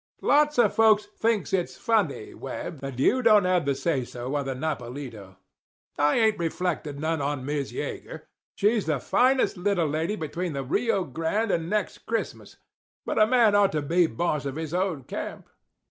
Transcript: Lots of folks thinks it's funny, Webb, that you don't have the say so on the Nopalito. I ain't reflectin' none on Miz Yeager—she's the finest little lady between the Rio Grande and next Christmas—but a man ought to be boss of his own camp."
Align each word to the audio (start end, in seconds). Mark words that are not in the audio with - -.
Lots 0.23 0.57
of 0.57 0.73
folks 0.73 1.05
thinks 1.15 1.53
it's 1.53 1.77
funny, 1.77 2.33
Webb, 2.33 2.79
that 2.81 2.97
you 2.97 3.21
don't 3.21 3.45
have 3.45 3.65
the 3.67 3.75
say 3.75 4.03
so 4.03 4.33
on 4.33 4.45
the 4.45 4.55
Nopalito. 4.55 5.37
I 5.95 6.17
ain't 6.17 6.39
reflectin' 6.39 6.97
none 6.99 7.21
on 7.21 7.45
Miz 7.45 7.71
Yeager—she's 7.71 8.87
the 8.87 8.99
finest 8.99 9.57
little 9.57 9.87
lady 9.87 10.15
between 10.15 10.53
the 10.53 10.63
Rio 10.63 11.03
Grande 11.03 11.51
and 11.51 11.69
next 11.69 11.99
Christmas—but 12.07 13.21
a 13.21 13.27
man 13.27 13.53
ought 13.53 13.73
to 13.73 13.83
be 13.83 14.07
boss 14.07 14.45
of 14.45 14.55
his 14.55 14.73
own 14.73 15.03
camp." 15.03 15.47